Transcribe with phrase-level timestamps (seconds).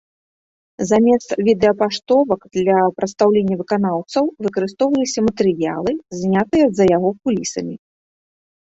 [0.91, 5.91] Замест відэапаштовак для прадстаўлення выканаўцаў выкарыстоўваліся матэрыялы,
[6.25, 7.75] знятыя за яго кулісамі.